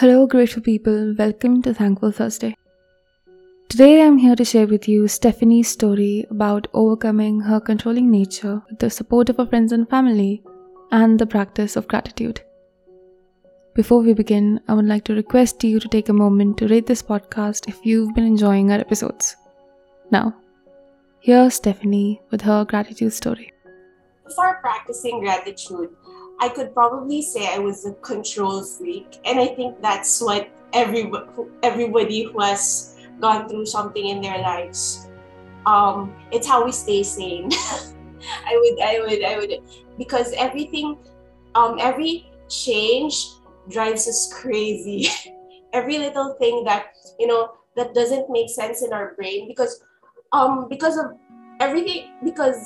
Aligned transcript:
Hello, 0.00 0.28
grateful 0.28 0.62
people. 0.62 1.12
Welcome 1.18 1.60
to 1.62 1.74
Thankful 1.74 2.12
Thursday. 2.12 2.54
Today, 3.68 4.00
I'm 4.00 4.16
here 4.16 4.36
to 4.36 4.44
share 4.44 4.68
with 4.68 4.86
you 4.86 5.08
Stephanie's 5.08 5.66
story 5.66 6.24
about 6.30 6.68
overcoming 6.72 7.40
her 7.40 7.58
controlling 7.58 8.08
nature 8.08 8.62
with 8.70 8.78
the 8.78 8.90
support 8.90 9.28
of 9.28 9.38
her 9.38 9.46
friends 9.46 9.72
and 9.72 9.90
family 9.90 10.44
and 10.92 11.18
the 11.18 11.26
practice 11.26 11.74
of 11.74 11.88
gratitude. 11.88 12.40
Before 13.74 14.00
we 14.00 14.12
begin, 14.14 14.60
I 14.68 14.74
would 14.74 14.84
like 14.86 15.02
to 15.06 15.16
request 15.16 15.64
you 15.64 15.80
to 15.80 15.88
take 15.88 16.10
a 16.10 16.20
moment 16.22 16.58
to 16.58 16.68
rate 16.68 16.86
this 16.86 17.02
podcast 17.02 17.68
if 17.68 17.84
you've 17.84 18.14
been 18.14 18.24
enjoying 18.24 18.70
our 18.70 18.78
episodes. 18.78 19.34
Now, 20.12 20.32
here's 21.18 21.54
Stephanie 21.54 22.20
with 22.30 22.42
her 22.42 22.64
gratitude 22.64 23.14
story. 23.14 23.52
Before 24.24 24.60
practicing 24.60 25.18
gratitude, 25.18 25.90
I 26.40 26.48
could 26.48 26.72
probably 26.72 27.22
say 27.22 27.52
I 27.52 27.58
was 27.58 27.84
a 27.84 27.92
control 27.94 28.62
freak, 28.62 29.18
and 29.24 29.40
I 29.40 29.48
think 29.48 29.82
that's 29.82 30.20
what 30.20 30.48
every 30.72 31.10
everybody 31.62 32.22
who 32.22 32.38
has 32.40 32.96
gone 33.20 33.48
through 33.48 33.66
something 33.66 34.06
in 34.06 34.20
their 34.20 34.38
lives. 34.38 35.08
Um, 35.66 36.14
it's 36.30 36.46
how 36.46 36.64
we 36.64 36.72
stay 36.72 37.02
sane. 37.02 37.50
I 38.46 38.54
would, 38.54 38.80
I 38.80 39.00
would, 39.00 39.24
I 39.24 39.38
would, 39.38 39.52
because 39.98 40.32
everything, 40.32 40.98
um, 41.54 41.76
every 41.80 42.30
change 42.48 43.26
drives 43.68 44.06
us 44.08 44.32
crazy. 44.32 45.08
every 45.72 45.98
little 45.98 46.34
thing 46.38 46.64
that 46.64 46.96
you 47.18 47.26
know 47.26 47.52
that 47.76 47.94
doesn't 47.94 48.30
make 48.30 48.48
sense 48.50 48.82
in 48.82 48.92
our 48.92 49.14
brain 49.14 49.46
because, 49.46 49.82
um, 50.32 50.68
because 50.68 50.96
of 50.96 51.12
everything, 51.60 52.10
because 52.24 52.56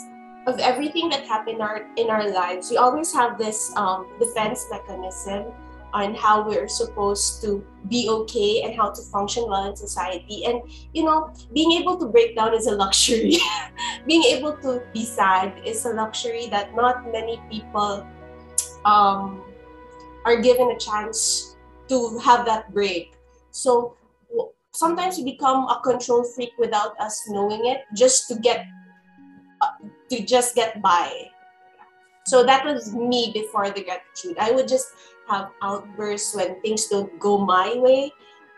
of 0.46 0.58
everything 0.58 1.08
that 1.10 1.24
happened 1.24 1.56
in 1.56 1.62
our 1.62 1.86
in 1.96 2.10
our 2.10 2.28
lives, 2.30 2.70
we 2.70 2.76
always 2.76 3.12
have 3.12 3.38
this 3.38 3.72
um, 3.76 4.06
defense 4.18 4.66
mechanism 4.70 5.52
on 5.92 6.14
how 6.14 6.46
we're 6.48 6.68
supposed 6.68 7.42
to 7.42 7.62
be 7.88 8.08
okay 8.08 8.62
and 8.62 8.74
how 8.74 8.90
to 8.90 9.02
function 9.02 9.44
well 9.46 9.68
in 9.68 9.76
society. 9.76 10.44
And 10.46 10.62
you 10.92 11.04
know, 11.04 11.32
being 11.52 11.72
able 11.72 11.96
to 11.98 12.06
break 12.06 12.34
down 12.34 12.54
is 12.54 12.66
a 12.66 12.72
luxury. 12.72 13.36
being 14.06 14.24
able 14.24 14.56
to 14.58 14.82
be 14.92 15.04
sad 15.04 15.52
is 15.64 15.84
a 15.84 15.90
luxury 15.90 16.48
that 16.48 16.74
not 16.74 17.10
many 17.12 17.40
people 17.50 18.06
um, 18.84 19.42
are 20.24 20.40
given 20.40 20.70
a 20.70 20.78
chance 20.78 21.56
to 21.88 22.18
have 22.18 22.46
that 22.46 22.72
break. 22.72 23.14
So 23.50 23.96
sometimes 24.72 25.18
we 25.18 25.24
become 25.24 25.68
a 25.68 25.80
control 25.84 26.24
freak 26.24 26.52
without 26.58 26.98
us 26.98 27.22
knowing 27.28 27.66
it, 27.66 27.82
just 27.94 28.28
to 28.28 28.34
get 28.36 28.66
to 30.10 30.24
just 30.24 30.54
get 30.54 30.80
by. 30.82 31.28
So 32.24 32.44
that 32.44 32.64
was 32.64 32.94
me 32.94 33.30
before 33.34 33.70
the 33.70 33.82
gratitude. 33.82 34.38
I 34.38 34.52
would 34.52 34.68
just 34.68 34.88
have 35.28 35.50
outbursts 35.62 36.34
when 36.34 36.60
things 36.62 36.86
don't 36.88 37.18
go 37.18 37.38
my 37.38 37.74
way. 37.76 38.12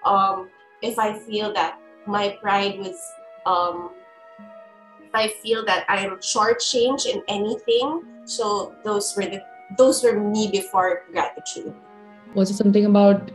Um, 0.05 0.51
if 0.83 0.99
I 0.99 1.19
feel 1.19 1.53
that 1.55 1.79
my 2.07 2.37
pride 2.43 2.79
was, 2.79 2.97
um, 3.47 3.91
if 5.03 5.15
I 5.15 5.29
feel 5.43 5.65
that 5.65 5.87
I 5.89 6.05
am 6.05 6.17
shortchanged 6.19 7.07
in 7.07 7.23
anything, 7.29 8.05
so 8.25 8.75
those 8.85 9.15
were 9.17 9.25
the 9.25 9.41
those 9.79 10.03
were 10.03 10.21
me 10.21 10.51
before 10.51 11.05
gratitude. 11.11 11.73
Was 12.35 12.51
it 12.51 12.57
something 12.57 12.85
about 12.85 13.31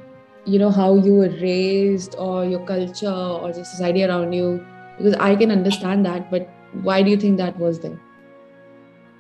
you 0.45 0.59
know 0.59 0.69
how 0.69 0.95
you 0.95 1.15
were 1.15 1.33
raised 1.41 2.15
or 2.17 2.45
your 2.45 2.65
culture 2.65 3.09
or 3.09 3.51
the 3.51 3.65
society 3.65 4.03
around 4.03 4.33
you? 4.33 4.63
Because 4.97 5.15
I 5.15 5.35
can 5.35 5.49
understand 5.49 6.05
that, 6.05 6.29
but 6.29 6.47
why 6.73 7.01
do 7.03 7.09
you 7.09 7.17
think 7.17 7.37
that 7.37 7.57
was 7.57 7.79
there? 7.79 7.99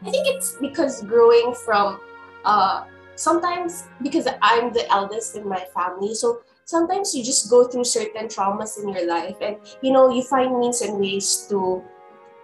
I 0.01 0.11
think 0.11 0.27
it's 0.27 0.55
because 0.61 1.03
growing 1.03 1.53
from 1.65 1.99
uh, 2.45 2.85
sometimes 3.15 3.87
because 4.01 4.27
I'm 4.41 4.71
the 4.71 4.89
eldest 4.91 5.35
in 5.35 5.47
my 5.47 5.65
family, 5.73 6.15
so 6.15 6.41
sometimes 6.65 7.13
you 7.13 7.23
just 7.23 7.49
go 7.49 7.67
through 7.67 7.83
certain 7.83 8.27
traumas 8.27 8.81
in 8.81 8.89
your 8.89 9.07
life, 9.07 9.35
and 9.41 9.57
you 9.81 9.91
know 9.91 10.09
you 10.09 10.23
find 10.23 10.57
means 10.57 10.81
and 10.81 10.99
ways 10.99 11.45
to 11.49 11.83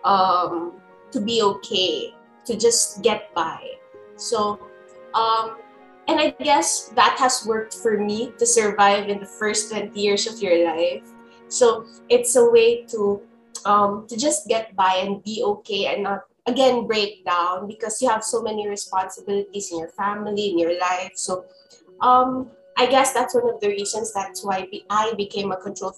um, 0.03 0.73
to 1.11 1.21
be 1.21 1.41
okay, 1.41 2.13
to 2.45 2.57
just 2.57 3.01
get 3.01 3.33
by. 3.33 3.59
So, 4.17 4.59
um, 5.13 5.57
and 6.07 6.19
I 6.19 6.35
guess 6.43 6.89
that 6.95 7.17
has 7.19 7.45
worked 7.47 7.73
for 7.75 7.97
me 7.97 8.33
to 8.37 8.45
survive 8.45 9.07
in 9.07 9.19
the 9.19 9.25
first 9.25 9.71
twenty 9.71 10.01
years 10.01 10.27
of 10.27 10.41
your 10.41 10.65
life. 10.65 11.07
So 11.47 11.85
it's 12.09 12.35
a 12.35 12.49
way 12.49 12.83
to 12.91 13.21
um, 13.65 14.05
to 14.09 14.17
just 14.17 14.47
get 14.47 14.75
by 14.75 15.01
and 15.01 15.23
be 15.23 15.41
okay 15.43 15.87
and 15.87 16.03
not 16.03 16.21
again 16.45 16.85
break 16.85 17.25
down 17.25 17.67
because 17.67 18.01
you 18.01 18.09
have 18.09 18.23
so 18.23 18.41
many 18.41 18.67
responsibilities 18.67 19.71
in 19.71 19.79
your 19.79 19.89
family 19.89 20.49
in 20.51 20.59
your 20.59 20.79
life. 20.79 21.13
So 21.15 21.45
um 22.01 22.51
i 22.77 22.85
guess 22.85 23.13
that's 23.13 23.33
one 23.33 23.49
of 23.49 23.59
the 23.61 23.69
reasons 23.69 24.13
that's 24.13 24.43
why 24.43 24.67
i 24.89 25.13
became 25.15 25.51
a 25.51 25.57
control 25.57 25.95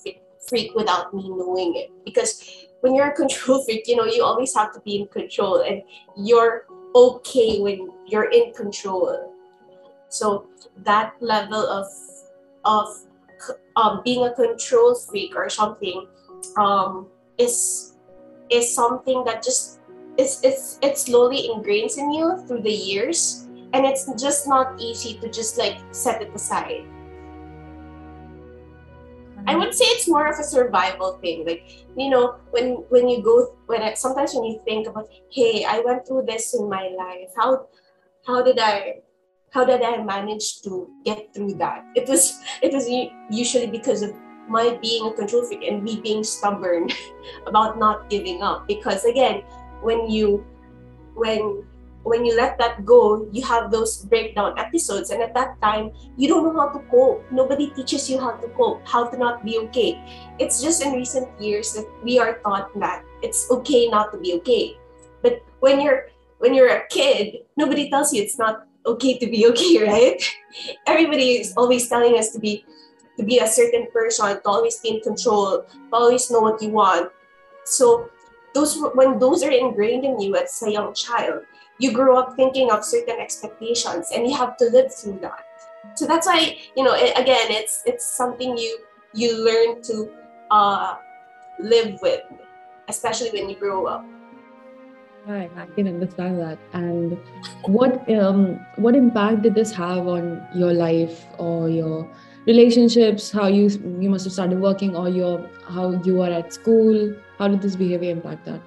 freak 0.48 0.72
without 0.76 1.14
me 1.14 1.28
knowing 1.28 1.76
it. 1.76 1.92
Because 2.06 2.68
when 2.82 2.96
you're 2.96 3.08
a 3.10 3.16
control 3.16 3.64
freak 3.66 3.88
you 3.88 3.96
know 3.96 4.06
you 4.06 4.24
always 4.24 4.54
have 4.56 4.74
to 4.74 4.80
be 4.82 5.02
in 5.02 5.08
control 5.08 5.62
and 5.62 5.82
you're 6.16 6.66
okay 6.96 7.60
when 7.60 7.90
you're 8.08 8.30
in 8.32 8.54
control. 8.54 9.34
So 10.10 10.48
that 10.84 11.14
level 11.20 11.60
of 11.60 11.88
of 12.64 12.88
um, 13.76 14.02
being 14.04 14.26
a 14.26 14.34
control 14.34 14.96
freak 14.96 15.36
or 15.36 15.50
something 15.50 16.08
um, 16.58 17.08
is 17.38 17.94
is 18.50 18.74
something 18.74 19.24
that 19.26 19.44
just 19.44 19.80
it's 20.18 20.44
it's 20.44 20.80
it 20.82 20.98
slowly 20.98 21.50
ingrains 21.50 21.98
in 21.98 22.12
you 22.12 22.38
through 22.48 22.62
the 22.62 22.72
years 22.72 23.48
and 23.74 23.86
it's 23.86 24.10
just 24.20 24.48
not 24.48 24.80
easy 24.80 25.20
to 25.20 25.30
just 25.30 25.58
like 25.58 25.78
set 25.92 26.22
it 26.22 26.34
aside 26.34 26.86
I 29.48 29.56
would 29.56 29.74
say 29.74 29.86
it's 29.86 30.10
more 30.10 30.28
of 30.28 30.38
a 30.38 30.44
survival 30.44 31.20
thing. 31.22 31.46
Like, 31.46 31.64
you 31.96 32.10
know, 32.10 32.36
when 32.52 32.84
when 32.90 33.08
you 33.08 33.24
go 33.24 33.56
when 33.68 33.96
sometimes 33.96 34.34
when 34.34 34.44
you 34.44 34.60
think 34.66 34.88
about, 34.88 35.08
hey, 35.32 35.64
I 35.64 35.80
went 35.80 36.06
through 36.06 36.24
this 36.28 36.54
in 36.54 36.70
my 36.70 36.90
life. 36.98 37.32
How 37.36 37.68
how 38.26 38.44
did 38.44 38.60
I 38.60 39.04
how 39.52 39.64
did 39.64 39.82
I 39.82 40.04
manage 40.04 40.62
to 40.64 40.90
get 41.06 41.34
through 41.34 41.56
that? 41.64 41.86
It 41.96 42.10
was 42.10 42.38
it 42.62 42.74
was 42.74 42.90
usually 43.32 43.68
because 43.68 44.02
of 44.02 44.12
my 44.50 44.78
being 44.82 45.08
a 45.08 45.14
control 45.14 45.44
freak 45.46 45.64
and 45.64 45.84
me 45.84 46.00
being 46.00 46.24
stubborn 46.24 46.90
about 47.48 47.78
not 47.78 48.10
giving 48.10 48.42
up. 48.42 48.68
Because 48.68 49.06
again, 49.06 49.44
when 49.82 50.10
you 50.10 50.46
when 51.16 51.64
when 52.08 52.24
you 52.24 52.36
let 52.36 52.58
that 52.58 52.86
go 52.86 53.28
you 53.32 53.44
have 53.44 53.70
those 53.70 54.06
breakdown 54.06 54.58
episodes. 54.58 55.10
And 55.10 55.22
at 55.22 55.34
that 55.34 55.60
time 55.62 55.92
you 56.16 56.28
don't 56.28 56.44
know 56.44 56.56
how 56.56 56.70
to 56.70 56.80
cope. 56.88 57.26
Nobody 57.32 57.70
teaches 57.72 58.10
you 58.10 58.20
how 58.20 58.32
to 58.32 58.48
cope 58.56 58.88
how 58.88 59.10
to 59.10 59.18
not 59.18 59.44
be 59.44 59.60
okay. 59.70 60.00
It's 60.40 60.62
just 60.62 60.84
in 60.84 60.94
recent 60.94 61.28
years 61.42 61.74
that 61.74 61.88
we 62.04 62.20
are 62.20 62.40
taught 62.40 62.72
that 62.80 63.04
it's 63.22 63.52
okay 63.52 63.88
not 63.90 64.12
to 64.14 64.18
be 64.20 64.34
okay. 64.40 64.78
But 65.22 65.44
when 65.60 65.82
you're 65.82 66.08
when 66.40 66.54
you're 66.54 66.70
a 66.70 66.88
kid 66.88 67.44
nobody 67.58 67.90
tells 67.90 68.14
you 68.14 68.22
it's 68.22 68.38
not 68.38 68.68
okay 68.86 69.18
to 69.20 69.28
be 69.28 69.46
okay 69.48 69.84
right? 69.88 70.22
Everybody 70.88 71.44
is 71.44 71.54
always 71.58 71.90
telling 71.90 72.18
us 72.18 72.32
to 72.32 72.40
be 72.40 72.64
to 73.18 73.24
be 73.24 73.40
a 73.40 73.48
certain 73.48 73.88
person 73.92 74.42
to 74.42 74.48
always 74.48 74.78
be 74.80 74.90
in 74.90 75.02
control 75.02 75.64
to 75.64 75.94
always 75.94 76.30
know 76.32 76.40
what 76.40 76.62
you 76.62 76.70
want. 76.70 77.12
So 77.66 78.10
those 78.54 78.78
when 78.94 79.20
those 79.20 79.44
are 79.44 79.52
ingrained 79.52 80.06
in 80.06 80.20
you 80.20 80.36
as 80.36 80.64
a 80.64 80.72
young 80.72 80.94
child 80.94 81.44
you 81.80 81.92
grow 81.92 82.18
up 82.18 82.36
thinking 82.36 82.72
of 82.72 82.84
certain 82.84 83.20
expectations 83.20 84.12
and 84.14 84.28
you 84.28 84.36
have 84.36 84.58
to 84.58 84.66
live 84.66 84.94
through 84.94 85.20
that. 85.22 85.46
So 85.96 86.06
that's 86.08 86.28
why 86.28 86.58
you 86.76 86.84
know 86.84 86.94
again 86.94 87.52
it's 87.52 87.84
it's 87.86 88.06
something 88.06 88.58
you 88.58 88.80
you 89.14 89.44
learn 89.44 89.82
to 89.84 90.12
uh, 90.52 90.96
live 91.60 92.00
with 92.02 92.22
especially 92.88 93.32
when 93.32 93.50
you 93.50 93.56
grow 93.56 93.86
up. 93.86 94.06
Right, 95.26 95.52
I 95.58 95.66
can 95.76 95.88
understand 95.88 96.40
that. 96.40 96.58
And 96.72 97.18
what 97.66 98.10
um, 98.10 98.66
what 98.78 98.96
impact 98.96 99.42
did 99.42 99.56
this 99.56 99.72
have 99.74 100.08
on 100.08 100.48
your 100.56 100.74
life 100.74 101.26
or 101.38 101.70
your 101.70 102.10
relationships? 102.48 103.30
How 103.30 103.48
you 103.48 103.68
you 104.00 104.10
must 104.10 104.24
have 104.24 104.34
started 104.34 104.60
working, 104.60 104.96
or 104.96 105.10
your 105.10 105.46
how 105.68 105.92
you 106.02 106.22
are 106.22 106.32
at 106.32 106.54
school? 106.54 107.14
How 107.38 107.48
did 107.48 107.62
this 107.62 107.76
behavior 107.76 108.10
impact 108.10 108.46
that? 108.46 108.62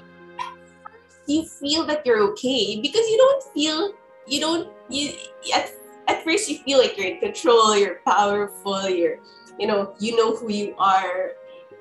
You 1.27 1.45
feel 1.45 1.87
that 1.87 2.05
you're 2.05 2.23
okay 2.33 2.81
because 2.81 3.09
you 3.09 3.17
don't 3.17 3.43
feel 3.55 3.95
you 4.29 4.41
don't 4.41 4.69
you 4.89 5.13
at, 5.55 5.73
at 6.07 6.23
first 6.23 6.49
you 6.49 6.59
feel 6.59 6.79
like 6.79 6.97
you're 6.97 7.09
in 7.09 7.21
control, 7.21 7.77
you're 7.77 8.01
powerful, 8.07 8.89
you're 8.89 9.19
you 9.59 9.67
know 9.67 9.95
you 9.99 10.17
know 10.17 10.37
who 10.37 10.53
you 10.53 10.75
are, 10.79 11.33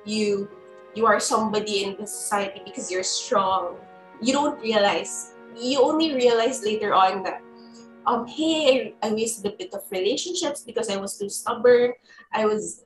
you 0.04 0.48
you 0.94 1.06
are 1.06 1.20
somebody 1.20 1.84
in 1.84 1.96
the 2.00 2.06
society 2.06 2.62
because 2.64 2.90
you're 2.90 3.06
strong. 3.06 3.76
You 4.20 4.32
don't 4.32 4.60
realize 4.60 5.34
you 5.56 5.82
only 5.82 6.14
realize 6.14 6.62
later 6.62 6.94
on 6.94 7.22
that 7.24 7.42
um 8.06 8.26
hey 8.26 8.94
I, 9.02 9.08
I 9.08 9.12
wasted 9.12 9.52
a 9.52 9.56
bit 9.56 9.74
of 9.74 9.82
relationships 9.90 10.62
because 10.62 10.88
I 10.90 10.96
was 10.96 11.18
too 11.18 11.28
stubborn. 11.28 11.92
I 12.32 12.46
was 12.46 12.84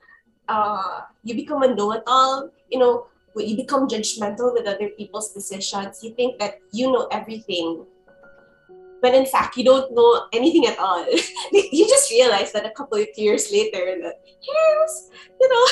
uh 0.49 1.03
you 1.23 1.35
become 1.35 1.63
a 1.63 1.75
know-it-all, 1.75 2.51
you 2.71 2.79
know, 2.79 3.07
you 3.37 3.57
become 3.57 3.89
judgmental 3.89 4.53
with 4.53 4.67
other 4.67 4.91
people's 4.91 5.33
decisions. 5.33 6.03
You 6.03 6.15
think 6.15 6.39
that 6.39 6.61
you 6.73 6.93
know 6.93 7.07
everything. 7.11 7.87
but 9.03 9.15
in 9.15 9.27
fact 9.27 9.57
you 9.57 9.65
don't 9.65 9.93
know 9.95 10.27
anything 10.33 10.67
at 10.67 10.79
all 10.79 11.05
you 11.53 11.85
just 11.89 12.11
realize 12.11 12.53
that 12.53 12.65
a 12.65 12.71
couple 12.71 12.99
of 12.99 13.09
years 13.17 13.53
later 13.53 14.01
that 14.03 14.21
yes 14.41 15.11
you 15.41 15.49
know 15.49 15.67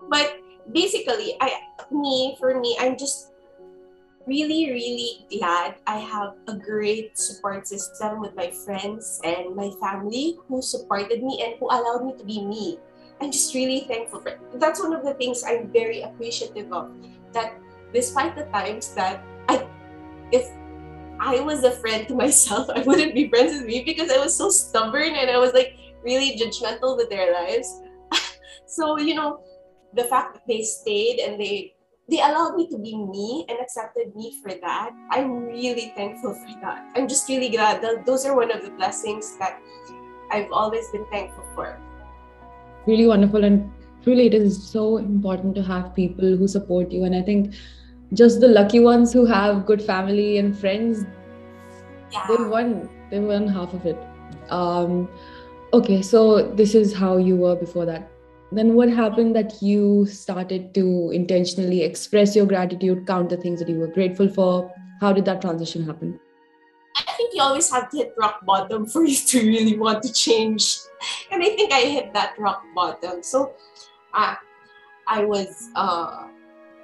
but 0.12 0.36
basically 0.72 1.36
i 1.40 1.52
me 1.90 2.36
for 2.38 2.60
me 2.60 2.76
i'm 2.80 2.96
just 2.98 3.32
really 4.26 4.70
really 4.70 5.26
glad 5.38 5.76
i 5.86 5.98
have 5.98 6.34
a 6.48 6.54
great 6.54 7.16
support 7.16 7.66
system 7.66 8.20
with 8.20 8.34
my 8.34 8.50
friends 8.50 9.20
and 9.24 9.54
my 9.54 9.70
family 9.80 10.38
who 10.48 10.60
supported 10.60 11.22
me 11.22 11.42
and 11.46 11.54
who 11.60 11.66
allowed 11.66 12.04
me 12.04 12.12
to 12.18 12.24
be 12.24 12.44
me 12.44 12.78
i'm 13.20 13.30
just 13.30 13.54
really 13.54 13.86
thankful 13.86 14.20
for 14.20 14.38
that's 14.54 14.82
one 14.82 14.92
of 14.92 15.04
the 15.04 15.14
things 15.14 15.44
i'm 15.46 15.70
very 15.70 16.02
appreciative 16.02 16.72
of 16.72 16.90
that 17.32 17.54
despite 17.92 18.34
the 18.34 18.44
times 18.46 18.94
that 18.94 19.22
i 19.48 19.66
if 20.32 20.50
I 21.18 21.40
was 21.40 21.64
a 21.64 21.72
friend 21.72 22.06
to 22.08 22.14
myself. 22.24 22.68
I 22.68 22.82
wouldn't 22.82 23.14
be 23.14 23.28
friends 23.28 23.54
with 23.54 23.66
me 23.66 23.82
because 23.84 24.10
I 24.10 24.18
was 24.18 24.36
so 24.36 24.50
stubborn 24.50 25.14
and 25.14 25.30
I 25.30 25.38
was 25.38 25.52
like 25.52 25.76
really 26.02 26.38
judgmental 26.38 26.96
with 26.96 27.08
their 27.10 27.32
lives. 27.32 27.80
so, 28.66 28.98
you 28.98 29.14
know, 29.14 29.40
the 29.94 30.04
fact 30.04 30.34
that 30.34 30.42
they 30.46 30.62
stayed 30.62 31.20
and 31.20 31.40
they 31.40 31.75
they 32.08 32.18
allowed 32.18 32.54
me 32.54 32.68
to 32.70 32.78
be 32.78 32.96
me 32.96 33.44
and 33.48 33.58
accepted 33.60 34.14
me 34.14 34.36
for 34.42 34.52
that. 34.54 34.90
I'm 35.10 35.46
really 35.46 35.92
thankful 35.96 36.34
for 36.34 36.60
that. 36.60 36.86
I'm 36.94 37.08
just 37.08 37.28
really 37.28 37.48
glad 37.48 37.82
that 37.82 38.06
those 38.06 38.24
are 38.24 38.36
one 38.36 38.52
of 38.52 38.62
the 38.62 38.70
blessings 38.70 39.36
that 39.38 39.58
I've 40.30 40.50
always 40.52 40.88
been 40.90 41.06
thankful 41.06 41.44
for. 41.54 41.78
Really 42.86 43.06
wonderful 43.06 43.44
and 43.44 43.72
truly 44.04 44.26
it 44.26 44.34
is 44.34 44.62
so 44.62 44.98
important 44.98 45.56
to 45.56 45.62
have 45.62 45.94
people 45.94 46.36
who 46.36 46.46
support 46.46 46.92
you 46.92 47.04
and 47.04 47.14
I 47.14 47.22
think 47.22 47.54
just 48.12 48.40
the 48.40 48.48
lucky 48.48 48.78
ones 48.78 49.12
who 49.12 49.26
have 49.26 49.66
good 49.66 49.82
family 49.82 50.38
and 50.38 50.56
friends 50.56 51.04
yeah. 52.12 52.24
they 52.28 52.44
won 52.44 52.88
they 53.10 53.18
won 53.18 53.48
half 53.48 53.74
of 53.74 53.84
it 53.84 53.98
um 54.50 55.08
okay 55.72 56.00
so 56.02 56.52
this 56.52 56.76
is 56.76 56.94
how 56.94 57.16
you 57.16 57.34
were 57.34 57.56
before 57.56 57.84
that 57.84 58.08
then 58.52 58.74
what 58.74 58.88
happened 58.88 59.34
that 59.34 59.60
you 59.60 60.06
started 60.06 60.72
to 60.74 61.10
intentionally 61.10 61.82
express 61.82 62.36
your 62.36 62.46
gratitude 62.46 63.06
count 63.06 63.28
the 63.28 63.36
things 63.36 63.58
that 63.58 63.68
you 63.68 63.78
were 63.78 63.88
grateful 63.88 64.28
for 64.28 64.72
how 65.00 65.12
did 65.12 65.24
that 65.24 65.40
transition 65.40 65.84
happen 65.84 66.18
i 66.96 67.12
think 67.12 67.34
you 67.34 67.42
always 67.42 67.70
have 67.70 67.90
to 67.90 67.96
hit 67.98 68.14
rock 68.18 68.44
bottom 68.44 68.86
for 68.94 69.04
you 69.04 69.16
to 69.16 69.40
really 69.40 69.76
want 69.78 70.02
to 70.02 70.12
change 70.12 70.78
and 71.30 71.42
i 71.42 71.48
think 71.56 71.72
i 71.72 71.80
hit 71.80 72.12
that 72.12 72.38
rock 72.38 72.62
bottom 72.74 73.22
so 73.22 73.52
uh, 74.14 74.34
i 75.08 75.24
was 75.24 75.70
uh 75.74 76.26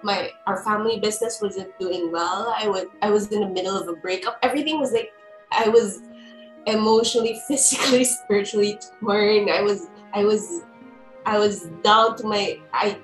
my 0.02 0.30
our 0.46 0.62
family 0.64 0.98
business 0.98 1.40
wasn't 1.40 1.78
doing 1.78 2.10
well. 2.10 2.54
I 2.56 2.68
was 2.68 2.86
I 3.00 3.10
was 3.10 3.28
in 3.28 3.40
the 3.40 3.48
middle 3.48 3.76
of 3.76 3.88
a 3.88 3.94
breakup. 3.94 4.38
Everything 4.42 4.80
was 4.80 4.92
like 4.92 5.12
I 5.50 5.68
was 5.68 6.02
emotionally, 6.66 7.40
physically, 7.48 8.04
spiritually 8.04 8.78
torn. 9.00 9.48
I 9.48 9.62
was 9.62 9.88
I 10.12 10.24
was 10.24 10.62
I 11.24 11.38
was 11.38 11.66
down 11.82 12.16
to 12.16 12.26
my 12.26 12.58
I 12.72 12.98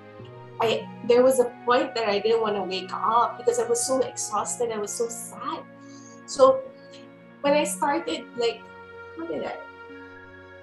I 0.61 0.89
there 1.07 1.23
was 1.23 1.41
a 1.41 1.53
point 1.65 1.95
that 1.95 2.09
I 2.09 2.19
didn't 2.19 2.41
want 2.41 2.57
to 2.57 2.63
wake 2.63 2.93
up 2.93 3.39
because 3.39 3.59
I 3.59 3.67
was 3.67 3.85
so 3.85 4.01
exhausted. 4.01 4.73
I 4.73 4.79
was 4.79 4.93
so 4.93 5.09
sad. 5.09 5.63
So 6.27 6.63
when 7.43 7.55
I 7.55 7.65
started 7.65 8.27
like 8.37 8.61
how 9.17 9.27
did 9.27 9.45
I 9.45 9.57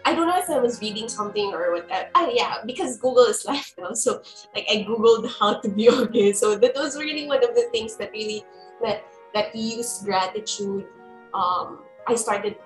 I 0.08 0.14
don't 0.14 0.28
know 0.28 0.38
if 0.38 0.50
I 0.52 0.60
was 0.60 0.80
reading 0.82 1.10
something 1.10 1.52
or 1.52 1.74
what. 1.74 1.90
Uh, 1.92 2.30
yeah, 2.32 2.58
because 2.64 2.98
Google 2.98 3.26
is 3.26 3.44
live 3.48 3.74
now. 3.78 3.94
So 3.94 4.22
like 4.54 4.66
I 4.70 4.86
googled 4.88 5.28
how 5.40 5.60
to 5.60 5.68
be 5.68 5.90
okay. 6.06 6.32
So 6.32 6.56
that 6.56 6.76
was 6.76 6.96
really 6.96 7.28
one 7.28 7.44
of 7.44 7.56
the 7.56 7.68
things 7.72 7.98
that 7.98 8.12
really 8.12 8.46
that 8.84 9.04
that 9.34 9.56
used 9.56 10.06
gratitude. 10.06 10.86
Um, 11.34 11.80
I 12.08 12.14
started 12.16 12.58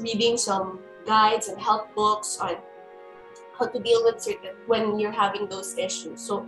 reading 0.00 0.36
some 0.36 0.80
guides 1.06 1.46
and 1.48 1.58
help 1.58 1.94
books 1.94 2.38
on 2.38 2.56
how 3.58 3.66
to 3.66 3.78
deal 3.78 4.04
with 4.04 4.20
certain 4.20 4.54
when 4.66 4.98
you're 4.98 5.12
having 5.12 5.48
those 5.48 5.76
issues. 5.78 6.20
So 6.20 6.46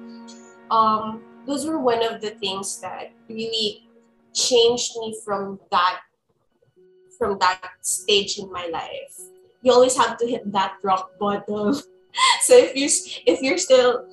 um, 0.70 1.22
those 1.46 1.66
were 1.66 1.78
one 1.78 2.04
of 2.04 2.20
the 2.20 2.30
things 2.30 2.80
that 2.80 3.12
really 3.28 3.88
changed 4.32 4.92
me 5.00 5.18
from 5.24 5.58
that 5.70 6.00
from 7.18 7.36
that 7.38 7.60
stage 7.82 8.38
in 8.38 8.50
my 8.50 8.66
life 8.66 9.30
you 9.62 9.72
always 9.72 9.96
have 9.96 10.16
to 10.18 10.26
hit 10.26 10.50
that 10.52 10.74
rock 10.82 11.18
bottom. 11.18 11.74
so 12.42 12.56
if 12.56 12.74
you 12.76 12.88
if 13.26 13.40
you're 13.42 13.58
still 13.58 14.06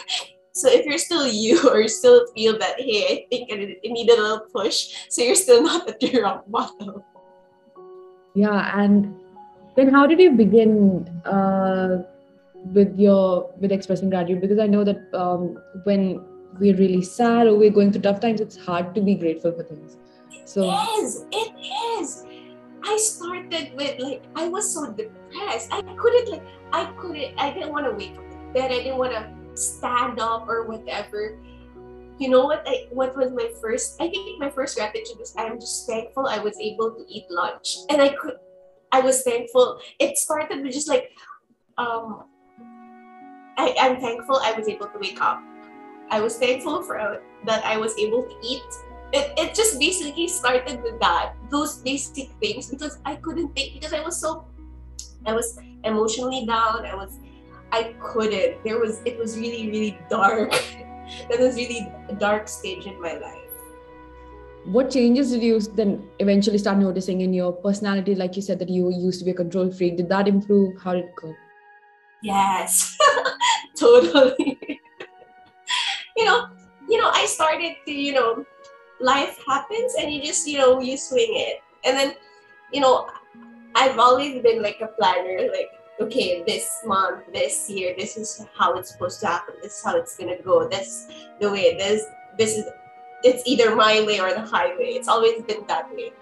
so 0.52 0.68
if 0.68 0.84
you're 0.86 0.98
still 0.98 1.26
you 1.26 1.68
or 1.70 1.80
you 1.80 1.88
still 1.88 2.26
feel 2.34 2.58
that 2.58 2.80
hey 2.80 3.04
I 3.06 3.26
think 3.30 3.52
I 3.52 3.56
need 3.56 4.10
a 4.10 4.20
little 4.20 4.40
push, 4.52 4.94
so 5.08 5.22
you're 5.22 5.34
still 5.34 5.62
not 5.62 5.88
at 5.88 6.02
your 6.02 6.24
rock 6.24 6.44
bottom. 6.48 7.02
Yeah, 8.34 8.80
and 8.80 9.14
then 9.74 9.88
how 9.88 10.06
did 10.06 10.20
you 10.20 10.32
begin 10.32 11.08
uh, 11.24 12.02
with 12.72 12.98
your 12.98 13.52
with 13.58 13.72
expressing 13.72 14.10
gratitude? 14.10 14.40
Because 14.40 14.58
I 14.58 14.66
know 14.66 14.84
that 14.84 14.98
um, 15.14 15.58
when 15.84 16.24
we're 16.58 16.76
really 16.76 17.02
sad 17.02 17.46
or 17.46 17.56
we're 17.56 17.70
going 17.70 17.92
through 17.92 18.02
tough 18.02 18.20
times, 18.20 18.40
it's 18.40 18.56
hard 18.56 18.94
to 18.94 19.00
be 19.00 19.14
grateful 19.14 19.52
for 19.52 19.62
things. 19.62 19.96
So 20.44 20.70
it 20.70 21.04
is. 21.04 21.24
It 21.30 21.52
is. 22.00 22.24
I 22.82 22.96
started 22.96 23.72
with 23.74 23.98
like 24.00 24.22
I 24.34 24.48
was 24.48 24.72
so 24.72 24.92
depressed. 24.92 25.72
I 25.72 25.82
couldn't 25.82 26.30
like 26.30 26.42
I 26.72 26.84
couldn't 26.98 27.38
I 27.38 27.52
didn't 27.52 27.70
want 27.70 27.86
to 27.86 27.92
wake 27.92 28.16
up 28.16 28.54
bed. 28.54 28.70
I 28.70 28.82
didn't 28.82 28.98
want 28.98 29.12
to 29.12 29.60
stand 29.60 30.20
up 30.20 30.48
or 30.48 30.66
whatever. 30.66 31.38
You 32.18 32.30
know 32.30 32.44
what 32.46 32.62
I 32.66 32.86
what 32.90 33.16
was 33.16 33.30
my 33.32 33.50
first 33.60 34.00
I 34.00 34.08
think 34.08 34.40
my 34.40 34.50
first 34.50 34.76
gratitude 34.76 35.18
was 35.18 35.34
I'm 35.36 35.60
just 35.60 35.86
thankful 35.86 36.26
I 36.26 36.38
was 36.38 36.56
able 36.60 36.92
to 36.92 37.04
eat 37.08 37.26
lunch. 37.30 37.76
And 37.90 38.00
I 38.00 38.10
could 38.10 38.36
I 38.92 39.00
was 39.00 39.22
thankful. 39.22 39.80
It 39.98 40.16
started 40.16 40.62
with 40.62 40.72
just 40.72 40.88
like 40.88 41.10
um 41.76 42.24
I, 43.58 43.74
I'm 43.80 44.00
thankful 44.00 44.36
I 44.36 44.52
was 44.52 44.68
able 44.68 44.86
to 44.86 44.98
wake 44.98 45.20
up. 45.20 45.42
I 46.10 46.20
was 46.20 46.38
thankful 46.38 46.82
for 46.84 47.20
that 47.44 47.64
I 47.64 47.76
was 47.76 47.98
able 47.98 48.22
to 48.22 48.34
eat. 48.40 48.62
It, 49.12 49.32
it 49.36 49.54
just 49.54 49.80
basically 49.80 50.28
started 50.28 50.82
with 50.82 51.00
that 51.00 51.34
those 51.50 51.78
basic 51.78 52.28
things 52.42 52.68
because 52.68 52.98
i 53.06 53.16
couldn't 53.16 53.56
think 53.56 53.72
because 53.72 53.94
i 53.94 54.02
was 54.02 54.20
so 54.20 54.44
i 55.24 55.32
was 55.32 55.58
emotionally 55.84 56.44
down. 56.44 56.84
I 56.84 56.94
was 56.94 57.18
i 57.72 57.94
couldn't. 58.00 58.62
There 58.64 58.78
was 58.78 59.00
it 59.04 59.18
was 59.18 59.38
really 59.38 59.70
really 59.70 59.98
dark. 60.08 60.52
That 61.30 61.40
was 61.40 61.56
really 61.56 61.90
a 62.10 62.14
dark 62.14 62.48
stage 62.48 62.84
in 62.84 63.00
my 63.00 63.14
life. 63.14 63.48
What 64.66 64.90
changes 64.90 65.30
did 65.30 65.42
you 65.42 65.58
then 65.58 66.06
eventually 66.18 66.58
start 66.58 66.76
noticing 66.76 67.22
in 67.22 67.32
your 67.32 67.50
personality? 67.50 68.14
Like 68.14 68.36
you 68.36 68.42
said 68.42 68.58
that 68.58 68.68
you 68.68 68.90
used 68.92 69.18
to 69.20 69.24
be 69.24 69.30
a 69.30 69.34
control 69.34 69.70
freak. 69.70 69.96
Did 69.96 70.10
that 70.10 70.28
improve? 70.28 70.78
How 70.82 70.92
did 70.92 71.06
it 71.06 71.16
go 71.16 71.34
yes. 72.22 72.96
Totally. 73.76 74.80
You 76.16 76.24
know 76.24 76.48
you 76.88 76.98
know 76.98 77.10
i 77.12 77.26
started 77.26 77.76
to 77.84 77.92
you 77.92 78.14
know 78.14 78.44
life 78.98 79.38
happens 79.46 79.94
and 80.00 80.12
you 80.12 80.22
just 80.22 80.48
you 80.48 80.58
know 80.58 80.80
you 80.80 80.96
swing 80.96 81.30
it. 81.32 81.62
And 81.84 81.96
then 81.96 82.14
you 82.72 82.80
know 82.80 83.08
i've 83.74 83.98
always 83.98 84.42
been 84.42 84.62
like 84.62 84.80
a 84.80 84.88
planner 84.88 85.48
like 85.52 85.70
okay 86.00 86.42
this 86.46 86.80
month 86.84 87.22
this 87.32 87.68
year 87.70 87.94
this 87.96 88.16
is 88.16 88.44
how 88.56 88.74
it's 88.74 88.92
supposed 88.92 89.20
to 89.20 89.26
happen 89.26 89.54
this 89.62 89.78
is 89.78 89.84
how 89.84 89.96
it's 89.96 90.16
gonna 90.16 90.40
go 90.42 90.68
this 90.68 91.06
the 91.40 91.50
way 91.50 91.76
this 91.76 92.04
this 92.36 92.56
is 92.56 92.64
it's 93.22 93.42
either 93.46 93.74
my 93.74 94.02
way 94.06 94.20
or 94.20 94.32
the 94.32 94.40
highway. 94.40 94.90
It's 94.90 95.08
always 95.08 95.42
been 95.42 95.66
that 95.66 95.92
way. 95.94 96.12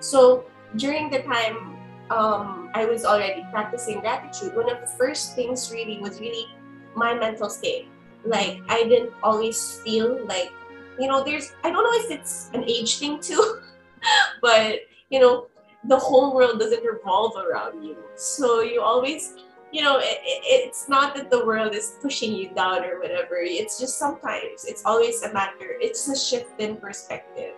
So 0.00 0.44
during 0.76 1.10
the 1.10 1.22
time 1.22 1.75
um, 2.10 2.70
i 2.74 2.84
was 2.84 3.04
already 3.04 3.44
practicing 3.50 4.00
gratitude 4.00 4.54
one 4.54 4.70
of 4.70 4.80
the 4.80 4.86
first 4.86 5.34
things 5.34 5.70
really 5.72 5.98
was 5.98 6.20
really 6.20 6.46
my 6.94 7.14
mental 7.14 7.50
state 7.50 7.88
like 8.24 8.60
i 8.68 8.84
didn't 8.84 9.12
always 9.22 9.80
feel 9.84 10.24
like 10.26 10.52
you 10.98 11.08
know, 11.08 11.22
there's, 11.22 11.52
I 11.64 11.70
don't 11.70 11.84
know 11.84 12.04
if 12.04 12.10
it's 12.10 12.50
an 12.54 12.64
age 12.64 12.98
thing 12.98 13.20
too, 13.20 13.60
but, 14.42 14.80
you 15.10 15.20
know, 15.20 15.48
the 15.84 15.98
whole 15.98 16.34
world 16.34 16.58
doesn't 16.58 16.84
revolve 16.84 17.36
around 17.36 17.84
you. 17.84 17.96
So 18.16 18.60
you 18.60 18.80
always, 18.82 19.34
you 19.72 19.82
know, 19.82 19.98
it, 19.98 20.18
it, 20.24 20.66
it's 20.68 20.88
not 20.88 21.14
that 21.14 21.30
the 21.30 21.44
world 21.44 21.74
is 21.74 21.96
pushing 22.00 22.32
you 22.32 22.50
down 22.54 22.84
or 22.84 22.98
whatever. 22.98 23.36
It's 23.40 23.78
just 23.78 23.98
sometimes, 23.98 24.64
it's 24.64 24.84
always 24.84 25.22
a 25.22 25.32
matter, 25.32 25.76
it's 25.80 26.08
a 26.08 26.18
shift 26.18 26.58
in 26.60 26.76
perspective. 26.76 27.54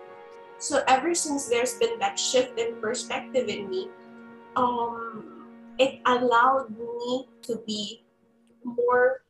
So 0.59 0.83
ever 0.87 1.15
since 1.15 1.47
there's 1.47 1.75
been 1.75 1.97
that 1.99 2.19
shift 2.19 2.59
in 2.59 2.75
perspective 2.81 3.47
in 3.47 3.69
me, 3.69 3.87
um, 4.55 5.25
it 5.77 6.01
allowed 6.05 6.69
me 6.77 7.27
to 7.43 7.61
be 7.65 8.03
more 8.63 9.21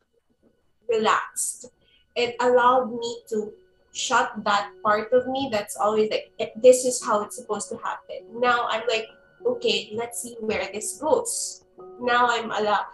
relaxed. 0.90 1.72
It 2.16 2.36
allowed 2.40 2.92
me 2.92 3.22
to 3.30 3.54
shut 3.92 4.32
that 4.46 4.72
part 4.84 5.12
of 5.14 5.28
me 5.28 5.50
that's 5.52 5.76
always 5.76 6.10
like 6.12 6.32
this 6.62 6.86
is 6.86 7.04
how 7.04 7.22
it's 7.24 7.36
supposed 7.36 7.68
to 7.68 7.76
happen 7.78 8.22
now 8.40 8.68
i'm 8.70 8.84
like 8.88 9.08
okay 9.44 9.90
let's 9.96 10.22
see 10.22 10.38
where 10.42 10.70
this 10.72 11.02
goes 11.02 11.66
now 12.00 12.28
i'm 12.30 12.52
allow 12.52 12.86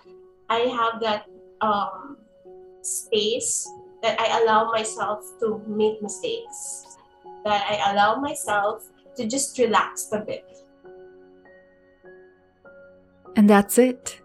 i 0.50 0.60
have 0.72 1.02
that 1.02 1.28
um 1.60 2.16
space 2.82 3.68
that 4.02 4.18
i 4.22 4.40
allow 4.40 4.72
myself 4.72 5.20
to 5.38 5.62
make 5.68 6.02
mistakes 6.02 6.98
that 7.44 7.62
i 7.70 7.92
allow 7.92 8.16
myself 8.16 8.88
to 9.16 9.28
just 9.28 9.58
relax 9.58 10.12
a 10.12 10.20
bit. 10.20 10.46
And 13.36 13.50
that's 13.50 13.78
it. 13.78 14.22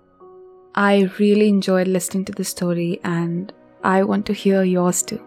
I 0.74 1.10
really 1.18 1.48
enjoyed 1.48 1.88
listening 1.88 2.24
to 2.26 2.32
the 2.32 2.44
story 2.44 3.00
and 3.02 3.52
I 3.82 4.04
want 4.04 4.26
to 4.26 4.32
hear 4.32 4.62
yours 4.62 5.02
too. 5.02 5.20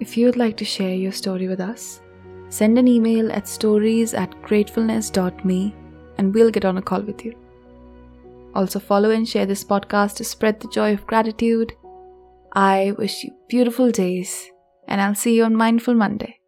If 0.00 0.16
you'd 0.16 0.36
like 0.36 0.56
to 0.56 0.64
share 0.64 0.94
your 0.94 1.12
story 1.12 1.46
with 1.46 1.60
us, 1.60 2.00
send 2.48 2.78
an 2.78 2.88
email 2.88 3.30
at 3.32 3.46
stories 3.46 4.12
at 4.12 4.30
gratefulness.me 4.42 5.74
and 6.18 6.34
we'll 6.34 6.50
get 6.50 6.64
on 6.64 6.78
a 6.78 6.82
call 6.82 7.00
with 7.00 7.24
you. 7.24 7.34
Also, 8.54 8.78
follow 8.78 9.10
and 9.10 9.28
share 9.28 9.46
this 9.46 9.64
podcast 9.64 10.16
to 10.16 10.24
spread 10.24 10.60
the 10.60 10.68
joy 10.68 10.92
of 10.92 11.06
gratitude. 11.06 11.72
I 12.52 12.94
wish 12.98 13.24
you 13.24 13.32
beautiful 13.48 13.90
days, 13.90 14.48
and 14.86 15.00
I'll 15.00 15.16
see 15.16 15.34
you 15.34 15.44
on 15.44 15.56
Mindful 15.56 15.94
Monday. 15.94 16.38